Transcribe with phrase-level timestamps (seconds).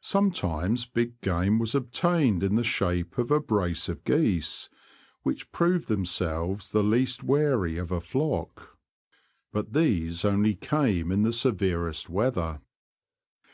[0.00, 4.70] Sometimes big game was obtained in the shape of a brace of geese,
[5.22, 8.78] which proved themselves the least wary of a flock;
[9.52, 12.62] but these only came in the severest weather.